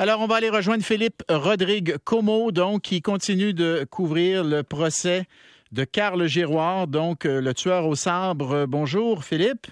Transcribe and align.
Alors, 0.00 0.20
on 0.20 0.26
va 0.26 0.36
aller 0.36 0.50
rejoindre 0.50 0.82
Philippe 0.82 1.22
Rodrigue 1.28 1.98
Como, 2.02 2.50
donc, 2.50 2.82
qui 2.82 3.00
continue 3.00 3.54
de 3.54 3.86
couvrir 3.88 4.42
le 4.42 4.64
procès 4.64 5.26
de 5.70 5.84
Carl 5.84 6.26
Giroir, 6.26 6.88
donc 6.88 7.24
euh, 7.24 7.40
le 7.40 7.54
tueur 7.54 7.86
au 7.86 7.94
sabre. 7.94 8.66
Bonjour, 8.66 9.22
Philippe. 9.22 9.68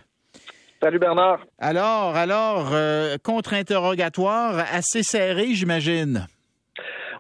Salut 0.81 1.01
Bernard. 1.01 1.41
Alors, 1.59 2.15
alors, 2.15 2.71
euh, 2.73 3.17
contre-interrogatoire 3.21 4.65
assez 4.73 5.03
serré, 5.03 5.55
j'imagine. 5.55 6.29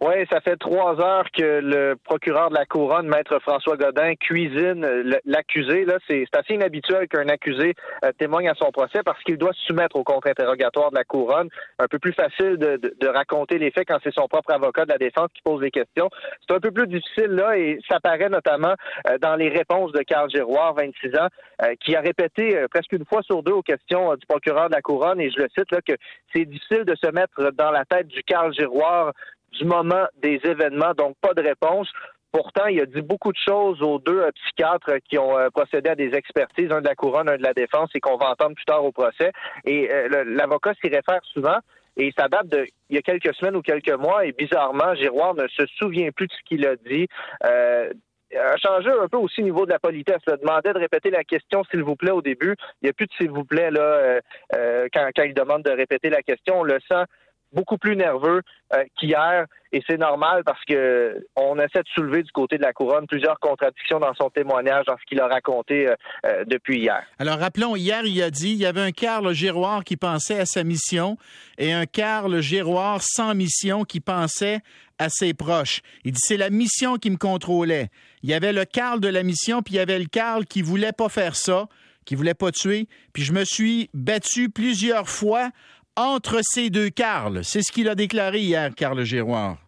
Oui, 0.05 0.15
ça 0.33 0.41
fait 0.41 0.57
trois 0.57 1.01
heures 1.01 1.31
que 1.31 1.61
le 1.63 1.95
procureur 1.95 2.51
de 2.51 2.57
la 2.57 2.67
couronne, 2.67 3.07
maître 3.07 3.39
François 3.39 3.77
Godin, 3.77 4.17
cuisine 4.17 4.85
l'accusé. 5.25 5.85
Là, 5.85 5.99
c'est 6.09 6.27
assez 6.37 6.55
inhabituel 6.55 7.07
qu'un 7.07 7.29
accusé 7.29 7.75
euh, 8.05 8.11
témoigne 8.19 8.49
à 8.49 8.55
son 8.55 8.73
procès 8.73 9.05
parce 9.05 9.23
qu'il 9.23 9.39
doit 9.39 9.53
se 9.53 9.65
soumettre 9.67 9.95
au 9.95 10.03
contre-interrogatoire 10.03 10.91
de 10.91 10.97
la 10.97 11.05
couronne. 11.05 11.51
Un 11.79 11.87
peu 11.87 12.01
plus 12.01 12.13
facile 12.15 12.57
de, 12.57 13.07
raconter 13.07 13.59
les 13.59 13.71
faits 13.71 13.87
quand 13.87 13.99
c'est 14.03 14.13
son 14.13 14.27
propre 14.27 14.53
avocat 14.53 14.87
de 14.87 14.91
la 14.91 14.99
défense 14.99 15.29
qui 15.35 15.43
pose 15.43 15.63
les 15.63 15.71
questions. 15.71 16.09
C'est 16.49 16.57
un 16.57 16.59
peu 16.59 16.73
plus 16.73 16.89
difficile 16.89 17.31
là 17.31 17.57
et 17.57 17.79
ça 17.89 18.01
paraît 18.01 18.29
notamment 18.29 18.75
euh, 19.07 19.19
dans 19.19 19.37
les 19.37 19.51
réponses 19.51 19.93
de 19.93 20.03
Carl 20.03 20.29
Giroir, 20.31 20.75
26 20.75 21.17
ans, 21.17 21.29
euh, 21.63 21.75
qui 21.79 21.95
a 21.95 22.01
répété 22.01 22.67
presque 22.73 22.91
une 22.91 23.05
fois 23.05 23.23
sur 23.23 23.45
deux 23.45 23.53
aux 23.53 23.63
questions 23.63 24.17
du 24.17 24.27
procureur 24.27 24.69
de 24.69 24.75
la 24.75 24.83
couronne 24.83 25.21
et 25.21 25.31
je 25.31 25.39
le 25.39 25.49
cite 25.57 25.71
là 25.71 25.79
que 25.87 25.93
c'est 26.35 26.45
difficile 26.45 26.85
de 26.87 26.97
se 26.97 27.09
mettre 27.13 27.53
dans 27.53 27.71
la 27.71 27.85
tête 27.85 28.09
du 28.09 28.25
Carl 28.25 28.53
Giroir 28.53 29.13
du 29.53 29.65
moment 29.65 30.07
des 30.23 30.41
événements, 30.45 30.93
donc 30.95 31.17
pas 31.21 31.35
de 31.35 31.43
réponse. 31.43 31.89
Pourtant, 32.33 32.67
il 32.67 32.81
a 32.81 32.87
dit 32.87 33.03
beaucoup 33.03 33.31
de 33.31 33.39
choses 33.47 33.83
aux 33.83 33.99
deux 33.99 34.23
euh, 34.23 34.31
psychiatres 34.33 34.97
qui 35.09 35.19
ont 35.19 35.39
euh, 35.39 35.51
procédé 35.51 35.91
à 35.91 35.95
des 35.95 36.15
expertises, 36.15 36.73
un 36.73 36.81
de 36.81 36.89
la 36.89 36.95
couronne, 36.95 37.29
un 37.29 37.37
de 37.37 37.43
la 37.43 37.53
défense, 37.53 37.91
et 37.95 38.01
qu'on 38.01 38.17
va 38.17 38.31
entendre 38.31 38.55
plus 38.55 38.65
tard 38.65 38.83
au 38.83 38.91
procès. 38.91 39.33
Et 39.67 39.93
euh, 39.93 40.25
l'avocat 40.25 40.73
s'y 40.83 40.89
réfère 40.89 41.21
souvent. 41.25 41.59
Et 41.99 42.11
ça 42.17 42.29
date 42.29 42.49
de 42.49 42.65
il 42.89 42.97
y 42.97 42.99
a 42.99 43.03
quelques 43.03 43.35
semaines 43.35 43.55
ou 43.55 43.61
quelques 43.61 43.93
mois. 43.93 44.25
Et 44.25 44.33
bizarrement, 44.33 44.95
Giroir 44.95 45.35
ne 45.35 45.47
se 45.49 45.67
souvient 45.79 46.11
plus 46.11 46.27
de 46.27 46.33
ce 46.33 46.43
qu'il 46.47 46.67
a 46.67 46.77
dit. 46.77 47.07
Euh, 47.45 47.93
a 48.35 48.57
changé 48.57 48.89
un 48.89 49.09
peu 49.09 49.19
aussi 49.19 49.43
au 49.43 49.45
niveau 49.45 49.67
de 49.67 49.71
la 49.71 49.79
politesse. 49.79 50.23
Il 50.27 50.39
demandait 50.41 50.73
de 50.73 50.79
répéter 50.79 51.11
la 51.11 51.23
question, 51.23 51.65
s'il 51.65 51.83
vous 51.83 51.97
plaît, 51.97 52.13
au 52.13 52.23
début. 52.23 52.57
Il 52.81 52.87
n'y 52.87 52.89
a 52.89 52.95
plus 52.95 53.05
de 53.05 53.13
s'il 53.19 53.31
vous 53.31 53.45
plaît 53.45 53.71
là 53.71 54.21
quand, 54.51 55.07
quand, 55.15 55.23
il 55.25 55.35
demande 55.35 55.65
de 55.65 55.71
répéter 55.71 56.09
la 56.09 56.23
question. 56.23 56.61
On 56.61 56.63
le 56.63 56.79
sent 56.89 57.05
beaucoup 57.53 57.79
plus 57.79 57.97
nerveux 57.97 58.43
euh, 58.75 58.85
qu'hier 58.99 59.47
et 59.73 59.83
c'est 59.89 59.97
normal 59.97 60.43
parce 60.45 60.63
que 60.67 61.27
on 61.37 61.57
essaie 61.57 61.81
de 61.81 61.89
soulever 61.95 62.23
du 62.23 62.31
côté 62.31 62.59
de 62.59 62.63
la 62.63 62.73
couronne 62.73 63.07
plusieurs 63.07 63.39
contradictions 63.41 63.99
dans 63.99 64.15
son 64.15 64.29
témoignage, 64.31 64.85
dans 64.87 64.97
ce 64.99 65.05
qu'il 65.07 65.21
a 65.21 65.29
raconté 65.29 65.89
euh, 65.89 65.95
euh, 66.27 66.45
depuis 66.47 66.81
hier. 66.81 67.03
Alors 67.19 67.39
rappelons, 67.39 67.75
hier 67.77 68.05
il 68.05 68.23
a 68.23 68.31
dit 68.31 68.51
il 68.51 68.59
y 68.59 68.67
avait 68.67 68.81
un 68.81 68.93
Carl 68.93 69.33
Giroir 69.33 69.85
qui 69.85 69.97
pensait 69.97 70.39
à 70.39 70.47
sa 70.47 70.63
mission 70.65 71.17
et 71.59 71.73
un 71.73 71.87
Carl 71.87 72.41
Giroir 72.41 73.01
sans 73.03 73.35
mission 73.35 73.85
qui 73.85 74.01
pensait 74.01 74.61
à 74.99 75.09
ses 75.09 75.33
proches. 75.35 75.81
Il 76.05 76.13
dit 76.13 76.21
c'est 76.23 76.37
la 76.37 76.51
mission 76.51 76.97
qui 76.97 77.11
me 77.11 77.17
contrôlait. 77.17 77.89
Il 78.23 78.31
y 78.31 78.35
avait 78.35 78.53
le 78.53 78.65
Carl 78.65 79.01
de 79.01 79.09
la 79.09 79.23
mission 79.23 79.63
puis 79.63 79.75
il 79.75 79.77
y 79.79 79.81
avait 79.81 79.99
le 79.99 80.07
Carl 80.07 80.45
qui 80.45 80.63
voulait 80.63 80.93
pas 80.93 81.09
faire 81.09 81.35
ça 81.37 81.67
qui 82.05 82.17
voulait 82.17 82.35
pas 82.35 82.51
tuer, 82.51 82.89
puis 83.13 83.23
je 83.23 83.33
me 83.33 83.45
suis 83.45 83.89
battu 83.95 84.51
plusieurs 84.51 85.09
fois 85.09 85.51
entre 85.97 86.41
ces 86.43 86.71
deux 86.71 86.91
Carl. 86.91 87.45
C'est 87.45 87.63
ce 87.63 87.73
qu'il 87.73 87.89
a 87.89 87.95
déclaré 87.95 88.41
hier, 88.41 88.75
Carl 88.75 89.05
Giroir. 89.05 89.59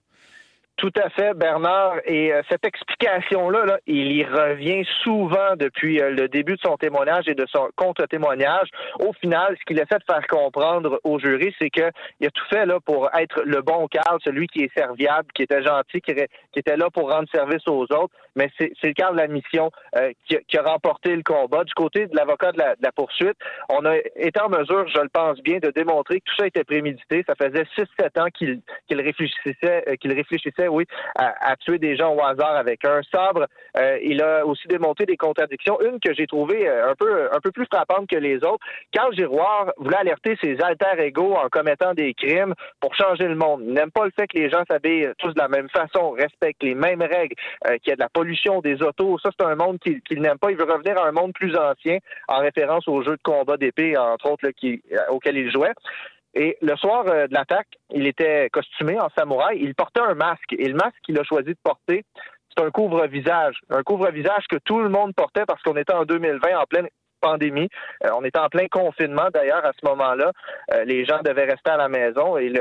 Tout 0.77 0.93
à 0.97 1.09
fait, 1.11 1.35
Bernard. 1.35 2.01
Et 2.05 2.33
euh, 2.33 2.43
cette 2.51 2.65
explication-là, 2.65 3.65
là, 3.65 3.79
il 3.87 4.11
y 4.11 4.25
revient 4.25 4.85
souvent 5.05 5.55
depuis 5.57 6.01
euh, 6.01 6.11
le 6.11 6.29
début 6.29 6.55
de 6.55 6.61
son 6.65 6.77
témoignage 6.77 7.29
et 7.29 7.35
de 7.35 7.47
son 7.47 7.69
contre-témoignage. 7.77 8.69
Au 8.99 9.13
final, 9.13 9.57
ce 9.59 9.65
qu'il 9.67 9.79
essaie 9.79 9.99
de 9.99 10.05
faire 10.05 10.27
comprendre 10.27 10.99
au 11.05 11.21
jury, 11.21 11.55
c'est 11.61 11.71
qu'il 11.71 11.85
a 11.85 12.31
tout 12.31 12.45
fait 12.51 12.67
là 12.67 12.81
pour 12.85 13.09
être 13.15 13.43
le 13.45 13.63
bon 13.63 13.87
Carl, 13.87 14.19
celui 14.25 14.49
qui 14.49 14.65
est 14.65 14.77
serviable, 14.77 15.29
qui 15.33 15.45
était 15.45 15.63
gentil, 15.63 16.01
qui, 16.01 16.11
était 16.11 16.77
là 16.77 16.91
pour 16.91 17.11
rendre 17.11 17.29
service 17.33 17.67
aux 17.69 17.85
autres. 17.85 18.15
Mais 18.35 18.51
c'est 18.59 18.73
le 18.83 18.95
Carl 18.95 19.15
de 19.15 19.21
la 19.21 19.29
mission 19.29 19.71
euh, 19.97 20.11
qui, 20.27 20.59
a 20.59 20.63
remporté 20.63 21.15
le 21.15 21.23
combat. 21.23 21.63
Du 21.63 21.75
côté 21.75 22.09
de 22.09 22.17
l'avocat 22.17 22.51
de, 22.51 22.59
la, 22.59 22.93
poursuite, 22.93 23.37
on 23.69 23.85
a 23.85 23.97
été 24.17 24.41
en 24.41 24.49
mesure, 24.49 24.89
je 24.89 25.01
le 25.01 25.09
pense 25.09 25.41
bien, 25.41 25.59
de 25.59 25.71
démontrer 25.71 26.19
que 26.19 26.25
tout 26.25 26.37
ça 26.37 26.49
était 26.49 26.65
prémédité. 26.65 27.25
Ça 27.29 27.35
faisait 27.37 27.65
6-7 27.77 28.21
ans 28.21 28.29
qu'il 28.33 28.61
réfléchissait, 28.91 29.97
qu'il 30.01 30.13
réfléchissait 30.13 30.64
à, 31.17 31.57
tuer 31.57 31.79
des 31.79 31.97
gens 31.97 32.15
au 32.15 32.23
hasard 32.23 32.57
avec 32.57 32.85
un 32.85 33.01
sabre. 33.11 33.47
Euh, 33.77 33.99
il 34.03 34.23
a 34.23 34.45
aussi 34.47 34.67
démonté 34.69 35.07
des 35.07 35.17
contradictions. 35.17 35.81
Une 35.81 36.01
que 36.01 36.13
j'ai 36.15 36.27
trouvée 36.27 36.69
euh, 36.69 36.93
un 37.33 37.41
peu 37.41 37.51
plus 37.51 37.67
frappante 37.67 38.09
que 38.09 38.17
les 38.17 38.37
autres. 38.37 38.65
Carl 38.93 39.15
Giroir 39.15 39.73
voulait 39.79 39.97
alerter 39.97 40.37
ses 40.43 40.61
alter 40.61 41.01
égaux 41.01 41.35
en 41.35 41.49
commettant 41.49 41.95
des 41.95 42.15
crimes 42.15 42.55
pour 42.81 42.95
changer 42.95 43.27
le 43.29 43.35
monde. 43.35 43.63
Il 43.67 43.75
n'aime 43.75 43.91
pas 43.91 44.05
le 44.05 44.13
fait 44.19 44.27
que 44.27 44.39
les 44.39 44.51
gens 44.51 44.63
s'habillent 44.71 45.11
tous 45.19 45.33
de 45.33 45.39
la 45.39 45.49
même 45.49 45.69
façon, 45.69 46.11
respectent 46.11 46.63
les 46.63 46.75
mêmes 46.75 47.03
règles, 47.03 47.35
euh, 47.67 47.77
qu'il 47.79 47.89
y 47.89 47.93
a 47.93 47.97
de 47.97 48.01
la 48.01 48.09
pollution 48.09 48.61
des 48.61 48.83
autos. 48.83 49.19
Ça, 49.19 49.31
c'est 49.39 49.45
un 49.45 49.57
monde 49.57 49.79
qu'il 49.81 50.21
n'aime 50.21 50.39
pas. 50.39 50.51
Il 50.51 50.57
veut 50.57 50.71
revenir 50.71 50.99
à 50.99 51.09
un 51.09 51.13
monde 51.13 51.33
plus 51.33 51.57
ancien, 51.57 51.99
en 52.29 52.39
référence 52.39 52.87
aux 52.89 53.03
jeux 53.03 53.17
de 53.17 53.23
combat 53.23 53.57
d'épée, 53.57 53.97
entre 53.97 54.31
autres, 54.33 54.49
qui, 54.51 54.83
auxquels 55.11 55.37
il 55.37 55.51
jouait. 55.51 55.73
Et 56.35 56.57
le 56.61 56.77
soir 56.77 57.05
euh, 57.07 57.27
de 57.27 57.35
l'attaque, 57.35 57.69
il 57.93 58.07
était 58.07 58.51
costumé 58.51 58.99
en 58.99 59.09
samouraï. 59.17 59.59
Il 59.61 59.75
portait 59.75 60.01
un 60.01 60.15
masque. 60.15 60.53
Et 60.59 60.69
le 60.69 60.75
masque 60.75 60.97
qu'il 61.05 61.19
a 61.19 61.25
choisi 61.25 61.51
de 61.51 61.59
porter, 61.63 62.05
c'est 62.49 62.65
un 62.65 62.71
couvre-visage. 62.71 63.57
Un 63.71 63.83
couvre-visage 63.83 64.47
que 64.49 64.57
tout 64.65 64.81
le 64.81 64.89
monde 64.89 65.15
portait 65.15 65.45
parce 65.47 65.63
qu'on 65.63 65.77
était 65.77 65.93
en 65.93 66.05
2020 66.05 66.59
en 66.59 66.65
pleine 66.65 66.89
pandémie. 67.25 67.69
Euh, 68.05 68.11
on 68.15 68.25
était 68.25 68.39
en 68.39 68.49
plein 68.49 68.69
confinement 68.69 69.29
d'ailleurs 69.33 69.65
à 69.65 69.73
ce 69.73 69.87
moment-là. 69.87 70.33
Euh, 70.73 70.85
les 70.85 71.05
gens 71.05 71.21
devaient 71.25 71.45
rester 71.45 71.71
à 71.71 71.77
la 71.77 71.89
maison 71.89 72.37
et 72.37 72.53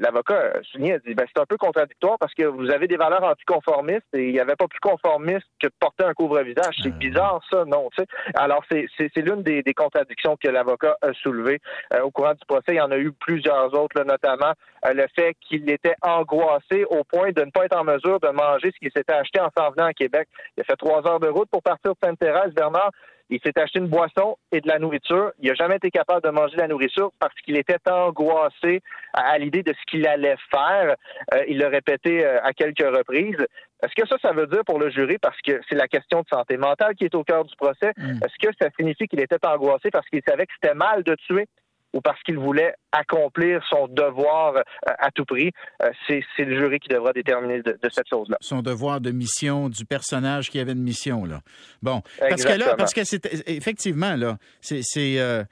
l'avocat 0.00 0.52
soulignait, 0.70 0.94
a 0.94 0.98
dit 0.98 1.14
ben, 1.14 1.26
c'est 1.32 1.40
un 1.40 1.46
peu 1.46 1.56
contradictoire 1.56 2.16
parce 2.18 2.34
que 2.34 2.44
vous 2.44 2.70
avez 2.70 2.86
des 2.86 2.96
valeurs 2.96 3.24
anticonformistes 3.24 4.06
et 4.14 4.28
il 4.28 4.32
n'y 4.32 4.40
avait 4.40 4.56
pas 4.56 4.68
plus 4.68 4.80
conformiste 4.80 5.46
que 5.60 5.66
de 5.66 5.72
porter 5.78 6.04
un 6.04 6.14
couvre-visage. 6.14 6.76
C'est 6.82 6.96
bizarre 6.96 7.40
ça, 7.50 7.64
non? 7.66 7.88
Alors 8.34 8.62
c'est 8.70 9.16
l'une 9.16 9.42
des, 9.42 9.62
contradictions 9.74 10.36
que 10.36 10.48
l'avocat 10.48 10.96
a 11.00 11.12
soulevées 11.14 11.60
euh, 11.94 12.02
au 12.02 12.10
courant 12.10 12.32
du 12.32 12.44
procès. 12.46 12.72
Il 12.72 12.76
y 12.76 12.80
en 12.80 12.90
a 12.90 12.98
eu 12.98 13.12
plusieurs 13.12 13.72
autres, 13.74 14.02
notamment 14.02 14.52
le 14.84 15.06
fait 15.14 15.36
qu'il 15.40 15.68
était 15.70 15.94
angoissé 16.02 16.84
au 16.88 17.04
point 17.04 17.32
de 17.32 17.44
ne 17.44 17.50
pas 17.50 17.66
être 17.66 17.76
en 17.76 17.84
mesure 17.84 18.18
de 18.20 18.28
manger 18.28 18.70
ce 18.72 18.78
qu'il 18.78 18.90
s'était 18.94 19.12
acheté 19.12 19.40
en 19.40 19.50
s'en 19.56 19.70
venant 19.70 19.86
à 19.86 19.92
Québec. 19.92 20.28
Il 20.56 20.62
a 20.62 20.64
fait 20.64 20.76
trois 20.76 21.06
heures 21.06 21.20
de 21.20 21.28
route 21.28 21.48
pour 21.50 21.62
partir 21.62 21.92
de 21.92 21.96
Sainte-Thérèse, 22.02 22.52
Bernard. 22.54 22.90
Il 23.30 23.40
s'est 23.44 23.58
acheté 23.58 23.78
une 23.78 23.86
boisson 23.86 24.36
et 24.50 24.60
de 24.60 24.66
la 24.66 24.80
nourriture. 24.80 25.30
Il 25.38 25.48
n'a 25.48 25.54
jamais 25.54 25.76
été 25.76 25.90
capable 25.90 26.22
de 26.22 26.30
manger 26.30 26.56
de 26.56 26.60
la 26.60 26.68
nourriture 26.68 27.12
parce 27.20 27.34
qu'il 27.42 27.56
était 27.56 27.78
angoissé 27.88 28.82
à, 29.14 29.38
l'idée 29.38 29.62
de 29.62 29.72
ce 29.72 29.90
qu'il 29.90 30.06
allait 30.06 30.36
faire. 30.50 30.96
Euh, 31.34 31.44
il 31.48 31.58
l'a 31.58 31.68
répété 31.68 32.24
euh, 32.24 32.42
à 32.42 32.52
quelques 32.52 32.80
reprises. 32.80 33.46
Est-ce 33.82 33.94
que 33.94 34.06
ça, 34.08 34.16
ça 34.20 34.32
veut 34.32 34.48
dire 34.48 34.64
pour 34.66 34.78
le 34.80 34.90
jury, 34.90 35.18
parce 35.18 35.40
que 35.42 35.60
c'est 35.68 35.76
la 35.76 35.88
question 35.88 36.20
de 36.20 36.26
santé 36.28 36.56
mentale 36.56 36.94
qui 36.96 37.04
est 37.04 37.14
au 37.14 37.24
cœur 37.24 37.44
du 37.44 37.54
procès, 37.56 37.92
mm. 37.96 38.18
est-ce 38.24 38.48
que 38.48 38.52
ça 38.60 38.68
signifie 38.78 39.06
qu'il 39.06 39.20
était 39.20 39.44
angoissé 39.46 39.90
parce 39.90 40.06
qu'il 40.08 40.22
savait 40.28 40.46
que 40.46 40.52
c'était 40.60 40.74
mal 40.74 41.02
de 41.04 41.14
tuer? 41.14 41.46
Ou 41.92 42.00
parce 42.00 42.22
qu'il 42.22 42.38
voulait 42.38 42.74
accomplir 42.92 43.62
son 43.68 43.88
devoir 43.88 44.56
euh, 44.56 44.62
à 44.84 45.10
tout 45.10 45.24
prix, 45.24 45.50
euh, 45.82 45.90
c'est 46.06 46.44
le 46.44 46.58
jury 46.58 46.78
qui 46.78 46.88
devra 46.88 47.12
déterminer 47.12 47.62
de, 47.62 47.76
cette 47.90 48.08
chose-là. 48.08 48.36
Son 48.40 48.62
devoir 48.62 49.00
de 49.00 49.10
mission 49.10 49.68
du 49.68 49.84
personnage 49.84 50.50
qui 50.50 50.58
avait 50.58 50.72
une 50.72 50.82
mission 50.82 51.24
là. 51.24 51.40
Bon, 51.82 52.02
parce 52.18 52.44
que 52.44 52.52
là, 52.52 52.76
parce 52.76 52.94
que 52.94 53.04
c'est 53.04 53.26
effectivement 53.48 54.16
là, 54.16 54.38
c'est 54.60 54.82
euh, 54.98 55.44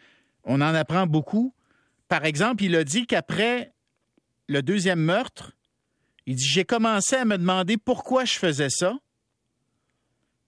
on 0.45 0.61
en 0.61 0.75
apprend 0.75 1.07
beaucoup. 1.07 1.55
Par 2.09 2.25
exemple, 2.25 2.65
il 2.65 2.75
a 2.77 2.85
dit 2.85 3.07
qu'après 3.07 3.73
le 4.49 4.63
deuxième 4.63 5.01
meurtre, 5.01 5.53
il 6.27 6.37
dit 6.37 6.47
j'ai 6.47 6.65
commencé 6.65 7.17
à 7.17 7.25
me 7.25 7.37
demander 7.37 7.77
pourquoi 7.77 8.25
je 8.25 8.35
faisais 8.39 8.71
ça, 8.71 8.95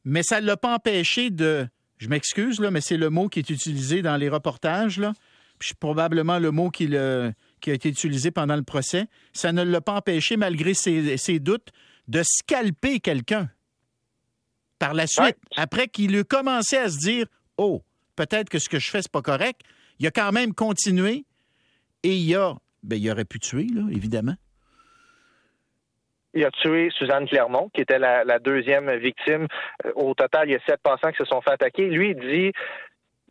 mais 0.05 0.23
ça 0.23 0.41
ne 0.41 0.47
l'a 0.47 0.57
pas 0.57 0.75
empêché 0.75 1.31
de 1.31 1.67
je 1.99 2.09
m'excuse, 2.09 2.61
là, 2.61 2.71
mais 2.71 2.81
c'est 2.81 2.97
le 2.97 3.11
mot 3.11 3.29
qui 3.29 3.41
est 3.41 3.51
utilisé 3.51 4.01
dans 4.01 4.17
les 4.17 4.31
reportages, 4.31 4.99
là 4.99 5.13
probablement 5.79 6.39
le 6.39 6.51
mot 6.51 6.71
qui, 6.71 6.97
a 6.97 7.33
été 7.67 7.89
utilisé 7.89 8.31
pendant 8.31 8.57
le 8.57 8.63
procès, 8.63 9.07
ça 9.33 9.53
ne 9.53 9.63
l'a 9.63 9.81
pas 9.81 9.95
empêché, 9.95 10.37
malgré 10.37 10.75
ses, 10.75 11.39
doutes, 11.39 11.69
de 12.09 12.23
scalper 12.25 13.01
quelqu'un. 13.01 13.49
Par 14.79 14.95
la 14.95 15.07
suite, 15.07 15.37
après 15.57 15.89
qu'il 15.89 16.17
ait 16.17 16.25
commencé 16.25 16.77
à 16.79 16.89
se 16.89 16.99
dire 16.99 17.27
Oh, 17.59 17.83
peut-être 18.17 18.49
que 18.49 18.59
ce 18.59 18.71
que 18.71 18.79
je 18.79 18.91
fais, 18.91 19.03
c'est 19.03 19.13
pas 19.13 19.21
correct, 19.21 19.61
il 19.99 20.07
a 20.07 20.11
quand 20.11 20.33
même 20.33 20.55
continué 20.55 21.27
et 22.03 22.17
il 22.17 22.35
a. 22.35 22.55
Ben, 22.83 22.99
il 22.99 23.11
aurait 23.11 23.27
pu 23.27 23.39
tuer, 23.39 23.67
là, 23.75 23.83
évidemment. 23.91 24.37
Il 26.33 26.45
a 26.45 26.51
tué 26.51 26.89
Suzanne 26.97 27.29
Clermont, 27.29 27.71
qui 27.75 27.83
était 27.83 27.99
la, 27.99 28.25
la 28.25 28.39
deuxième 28.39 28.91
victime. 28.97 29.49
Euh, 29.85 29.93
au 29.97 30.15
total, 30.15 30.49
il 30.49 30.53
y 30.53 30.55
a 30.55 30.61
sept 30.67 30.81
passants 30.83 31.11
qui 31.11 31.19
se 31.19 31.25
sont 31.25 31.43
fait 31.43 31.51
attaquer. 31.51 31.91
Lui, 31.91 32.11
il 32.13 32.21
dit 32.21 32.53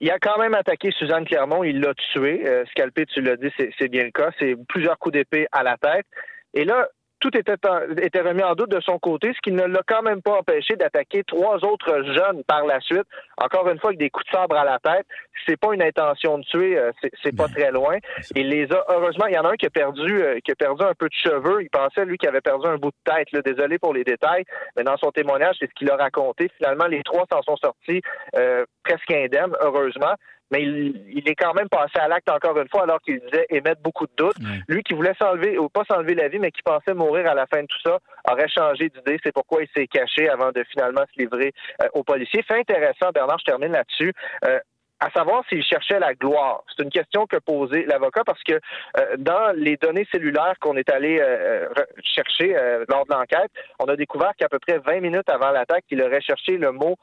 il 0.01 0.09
a 0.11 0.19
quand 0.19 0.37
même 0.37 0.53
attaqué 0.53 0.91
Suzanne 0.91 1.25
Clermont, 1.25 1.63
il 1.63 1.81
l'a 1.81 1.93
tué. 1.93 2.47
Euh, 2.47 2.63
scalpé, 2.71 3.05
tu 3.05 3.21
l'as 3.21 3.35
dit, 3.35 3.49
c'est 3.57 3.89
bien 3.89 4.05
le 4.05 4.11
cas. 4.11 4.31
C'est 4.39 4.55
plusieurs 4.67 4.97
coups 4.97 5.13
d'épée 5.13 5.47
à 5.51 5.63
la 5.63 5.77
tête. 5.77 6.05
Et 6.53 6.63
là, 6.63 6.87
tout 7.19 7.35
était, 7.37 7.55
était 8.01 8.21
remis 8.21 8.43
en 8.43 8.55
doute 8.55 8.71
de 8.71 8.79
son 8.81 8.97
côté, 8.99 9.33
ce 9.33 9.39
qui 9.41 9.51
ne 9.51 9.63
l'a 9.63 9.81
quand 9.85 10.01
même 10.01 10.21
pas 10.21 10.39
empêché 10.39 10.75
d'attaquer 10.75 11.23
trois 11.23 11.63
autres 11.65 12.03
jeunes 12.13 12.43
par 12.45 12.65
la 12.65 12.79
suite. 12.79 13.05
Encore 13.37 13.69
une 13.69 13.79
fois, 13.79 13.89
avec 13.89 13.99
des 13.99 14.09
coups 14.09 14.25
de 14.25 14.31
sabre 14.31 14.55
à 14.55 14.65
la 14.65 14.79
tête. 14.79 15.05
C'est 15.47 15.57
pas 15.57 15.73
une 15.73 15.81
intention 15.81 16.37
de 16.37 16.43
tuer, 16.43 16.77
euh, 16.77 16.91
c'est 17.23 17.35
pas 17.35 17.47
très 17.47 17.71
loin. 17.71 17.97
Il 18.35 18.49
les 18.49 18.71
a, 18.71 18.85
heureusement, 18.89 19.25
il 19.27 19.33
y 19.33 19.37
en 19.37 19.45
a 19.45 19.51
un 19.51 19.55
qui 19.55 19.65
a 19.65 19.69
perdu, 19.69 20.21
euh, 20.21 20.39
qui 20.43 20.51
a 20.51 20.55
perdu 20.55 20.83
un 20.83 20.93
peu 20.93 21.07
de 21.07 21.13
cheveux. 21.13 21.61
Il 21.61 21.69
pensait, 21.69 22.05
lui, 22.05 22.17
qu'il 22.17 22.29
avait 22.29 22.41
perdu 22.41 22.67
un 22.67 22.77
bout 22.77 22.91
de 22.91 23.11
tête. 23.11 23.27
Désolé 23.45 23.79
pour 23.79 23.93
les 23.93 24.03
détails, 24.03 24.43
mais 24.75 24.83
dans 24.83 24.97
son 24.97 25.11
témoignage, 25.11 25.55
c'est 25.59 25.67
ce 25.67 25.73
qu'il 25.75 25.89
a 25.91 25.95
raconté. 25.95 26.49
Finalement, 26.57 26.87
les 26.87 27.03
trois 27.03 27.25
s'en 27.31 27.41
sont 27.41 27.57
sortis 27.57 28.01
euh, 28.35 28.65
presque 28.83 29.11
indemnes, 29.11 29.55
heureusement 29.61 30.15
mais 30.51 30.63
il, 30.63 31.23
est 31.27 31.35
quand 31.35 31.53
même 31.53 31.69
passé 31.69 31.99
à 31.99 32.07
l'acte 32.07 32.29
encore 32.29 32.57
une 32.57 32.69
fois 32.69 32.83
alors 32.83 32.99
qu'il 33.01 33.19
disait 33.19 33.45
émettre 33.49 33.81
beaucoup 33.81 34.07
de 34.07 34.11
doutes. 34.17 34.37
Lui 34.67 34.83
qui 34.83 34.93
voulait 34.93 35.13
s'enlever, 35.19 35.57
ou 35.57 35.69
pas 35.69 35.83
s'enlever 35.89 36.15
la 36.15 36.27
vie, 36.27 36.39
mais 36.39 36.51
qui 36.51 36.63
pensait 36.63 36.93
mourir 36.93 37.27
à 37.27 37.35
la 37.35 37.45
fin 37.45 37.61
de 37.61 37.67
tout 37.67 37.79
ça, 37.83 37.99
aurait 38.29 38.49
changé 38.49 38.89
d'idée. 38.89 39.19
C'est 39.23 39.33
pourquoi 39.33 39.61
il 39.61 39.69
s'est 39.75 39.87
caché 39.87 40.29
avant 40.29 40.51
de 40.51 40.63
finalement 40.71 41.03
se 41.13 41.21
livrer 41.21 41.53
euh, 41.83 41.87
aux 41.93 42.03
policiers. 42.03 42.43
Fait 42.43 42.59
intéressant, 42.59 43.11
Bernard, 43.13 43.39
je 43.39 43.45
termine 43.45 43.71
là-dessus. 43.71 44.13
Euh, 44.45 44.59
à 45.01 45.09
savoir 45.11 45.45
s'il 45.47 45.63
cherchait 45.63 45.97
la 45.97 46.13
gloire. 46.13 46.61
C'est 46.67 46.83
une 46.83 46.89
question 46.89 47.25
que 47.25 47.37
posait 47.37 47.85
l'avocat 47.85 48.23
parce 48.25 48.43
que 48.43 48.55
euh, 48.55 49.15
dans 49.17 49.55
les 49.55 49.77
données 49.77 50.05
cellulaires 50.11 50.55
qu'on 50.59 50.75
est 50.75 50.91
allé 50.91 51.23
chercher 52.03 52.53
lors 52.89 53.05
de 53.05 53.13
l'enquête, 53.13 53.49
on 53.79 53.85
a 53.85 53.95
découvert 53.95 54.33
qu'à 54.37 54.49
peu 54.49 54.59
près 54.59 54.79
20 54.79 54.99
minutes 54.99 55.29
avant 55.29 55.51
l'attaque, 55.51 55.85
il 55.89 56.03
aurait 56.03 56.19
cherché 56.19 56.57
le 56.57 56.73
mot, 56.73 56.97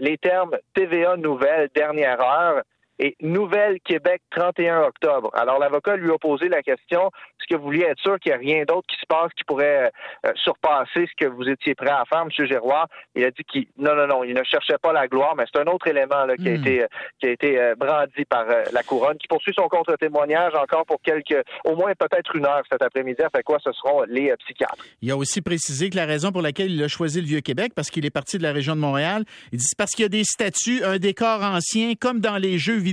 les 0.00 0.16
termes 0.16 0.56
TVA 0.72 1.18
nouvelle, 1.18 1.68
dernière 1.74 2.22
heure, 2.22 2.62
et 2.98 3.16
Nouvelle-Québec 3.20 4.22
31 4.30 4.82
octobre. 4.82 5.30
Alors 5.34 5.58
l'avocat 5.58 5.96
lui 5.96 6.10
a 6.10 6.18
posé 6.18 6.48
la 6.48 6.62
question 6.62 7.10
est-ce 7.42 7.56
que 7.56 7.60
vous 7.60 7.66
vouliez 7.66 7.84
être 7.84 7.98
sûr 7.98 8.20
qu'il 8.20 8.30
n'y 8.30 8.36
a 8.36 8.38
rien 8.38 8.64
d'autre 8.64 8.86
qui 8.88 8.96
se 9.00 9.06
passe 9.08 9.32
qui 9.36 9.42
pourrait 9.44 9.90
euh, 10.26 10.30
surpasser 10.36 11.08
ce 11.08 11.24
que 11.24 11.26
vous 11.26 11.48
étiez 11.48 11.74
prêt 11.74 11.90
à 11.90 12.04
faire, 12.08 12.22
M. 12.22 12.46
Gérois 12.46 12.86
Il 13.16 13.24
a 13.24 13.30
dit 13.30 13.42
qu'il 13.42 13.66
non, 13.76 13.96
non, 13.96 14.06
non, 14.06 14.22
il 14.22 14.34
ne 14.34 14.44
cherchait 14.44 14.78
pas 14.80 14.92
la 14.92 15.08
gloire, 15.08 15.34
mais 15.36 15.44
c'est 15.52 15.60
un 15.60 15.66
autre 15.66 15.88
élément 15.88 16.24
qui, 16.38 16.48
a 16.48 16.52
hmm. 16.52 16.54
été, 16.54 16.86
qui 17.18 17.26
a 17.26 17.30
été 17.30 17.60
euh, 17.60 17.74
brandi 17.74 18.24
par 18.28 18.48
euh, 18.48 18.62
la 18.72 18.82
couronne, 18.84 19.18
qui 19.18 19.26
poursuit 19.26 19.52
son 19.56 19.66
contre-témoignage 19.68 20.54
encore 20.54 20.86
pour 20.86 21.00
quelques, 21.02 21.42
au 21.64 21.74
moins 21.74 21.92
peut-être 21.98 22.36
une 22.36 22.46
heure 22.46 22.62
cet 22.70 22.82
après-midi. 22.82 23.22
Fait 23.34 23.42
quoi, 23.42 23.58
ce 23.58 23.72
seront 23.72 24.02
les 24.02 24.32
psychiatres. 24.44 24.84
Il 25.00 25.10
a 25.10 25.16
aussi 25.16 25.42
précisé 25.42 25.90
que 25.90 25.96
la 25.96 26.06
raison 26.06 26.30
pour 26.30 26.42
laquelle 26.42 26.70
il 26.70 26.82
a 26.82 26.88
choisi 26.88 27.20
le 27.20 27.26
Vieux-Québec, 27.26 27.72
parce 27.74 27.90
qu'il 27.90 28.06
est 28.06 28.10
parti 28.10 28.38
de 28.38 28.42
la 28.44 28.52
région 28.52 28.76
de 28.76 28.80
Montréal, 28.80 29.24
il 29.50 29.58
dit 29.58 29.64
c'est 29.64 29.76
parce 29.76 29.90
qu'il 29.90 30.04
y 30.04 30.06
a 30.06 30.08
des 30.08 30.24
statues, 30.24 30.84
un 30.84 30.98
décor 30.98 31.42
ancien, 31.42 31.94
comme 32.00 32.20
dans 32.20 32.36
les 32.36 32.58
jeux 32.58 32.76
vidéo 32.76 32.91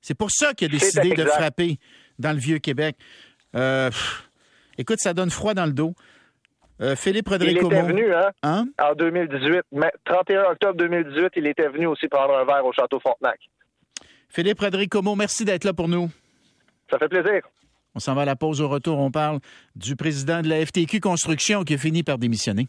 c'est 0.00 0.14
pour 0.14 0.30
ça 0.30 0.54
qu'il 0.54 0.66
a 0.66 0.70
décidé 0.70 1.10
de 1.10 1.24
frapper 1.24 1.78
dans 2.18 2.32
le 2.32 2.38
Vieux-Québec. 2.38 2.96
Euh, 3.54 3.90
écoute, 4.78 4.98
ça 5.00 5.14
donne 5.14 5.30
froid 5.30 5.54
dans 5.54 5.66
le 5.66 5.72
dos. 5.72 5.94
Euh, 6.80 6.94
Philippe 6.94 7.28
Rodrigo. 7.28 7.68
Il 7.70 7.74
était 7.74 7.82
venu, 7.82 8.14
hein, 8.14 8.30
hein? 8.42 8.66
En 8.80 8.94
2018. 8.94 9.62
31 10.04 10.44
octobre 10.52 10.76
2018, 10.76 11.32
il 11.36 11.46
était 11.46 11.68
venu 11.68 11.86
aussi 11.86 12.06
prendre 12.06 12.36
un 12.36 12.44
verre 12.44 12.64
au 12.64 12.72
Château 12.72 13.00
Frontenac. 13.00 13.40
Philippe 14.28 14.60
Rodrigo, 14.60 15.00
merci 15.14 15.44
d'être 15.44 15.64
là 15.64 15.72
pour 15.72 15.88
nous. 15.88 16.10
Ça 16.90 16.98
fait 16.98 17.08
plaisir. 17.08 17.42
On 17.94 17.98
s'en 17.98 18.14
va 18.14 18.22
à 18.22 18.24
la 18.26 18.36
pause 18.36 18.60
au 18.60 18.68
retour. 18.68 18.98
On 18.98 19.10
parle 19.10 19.40
du 19.74 19.96
président 19.96 20.42
de 20.42 20.48
la 20.48 20.64
FTQ 20.64 21.00
Construction 21.00 21.64
qui 21.64 21.74
a 21.74 21.78
fini 21.78 22.02
par 22.02 22.18
démissionner. 22.18 22.68